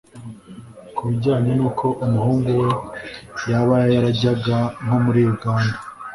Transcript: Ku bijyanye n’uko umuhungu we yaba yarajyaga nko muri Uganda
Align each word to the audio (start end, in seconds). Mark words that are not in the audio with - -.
Ku 0.95 1.01
bijyanye 1.09 1.51
n’uko 1.55 1.85
umuhungu 2.05 2.49
we 2.59 2.65
yaba 3.49 3.77
yarajyaga 3.93 4.57
nko 4.83 4.97
muri 5.05 5.21
Uganda 5.33 5.77